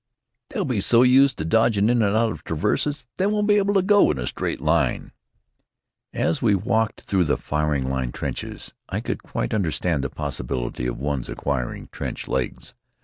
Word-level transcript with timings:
They'll 0.49 0.65
be 0.65 0.81
so 0.81 1.03
used 1.03 1.37
to 1.37 1.45
dodgin' 1.45 1.87
in 1.87 2.01
an' 2.01 2.15
out 2.15 2.31
o' 2.33 2.37
traverses 2.37 3.05
they 3.17 3.27
won't 3.27 3.47
be 3.47 3.57
able 3.59 3.75
to 3.75 3.83
go 3.83 4.09
in 4.09 4.17
a 4.17 4.25
straight 4.25 4.59
line." 4.59 5.11
As 6.11 6.41
we 6.41 6.55
walked 6.55 7.01
through 7.01 7.25
the 7.25 7.37
firing 7.37 7.87
line 7.87 8.11
trenches, 8.11 8.73
I 8.89 8.99
could 8.99 9.21
quite 9.21 9.53
understand 9.53 10.03
the 10.03 10.09
possibility 10.09 10.87
of 10.87 10.97
one's 10.97 11.29
acquiring 11.29 11.89
trench 11.91 12.27
legs. 12.27 12.73